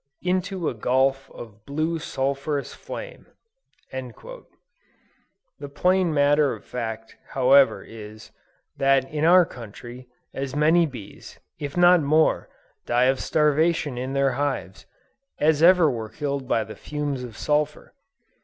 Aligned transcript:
Into 0.23 0.67
a 0.67 0.73
gulf 0.73 1.29
of 1.29 1.63
blue 1.63 1.99
sulphureous 1.99 2.73
flame." 2.73 3.27
The 3.91 4.45
plain 5.71 6.11
matter 6.11 6.53
of 6.53 6.65
fact 6.65 7.17
however, 7.33 7.83
is, 7.83 8.31
that 8.77 9.07
in 9.13 9.25
our 9.25 9.45
country, 9.45 10.07
as 10.33 10.55
many 10.55 10.87
bees, 10.87 11.39
if 11.59 11.77
not 11.77 12.01
more, 12.01 12.49
die 12.87 13.03
of 13.05 13.19
starvation 13.19 13.99
in 13.99 14.13
their 14.13 14.31
hives, 14.31 14.87
as 15.39 15.61
ever 15.61 15.87
were 15.87 16.09
killed 16.09 16.47
by 16.47 16.63
the 16.63 16.75
fumes 16.75 17.23
of 17.23 17.37
sulphur. 17.37 17.93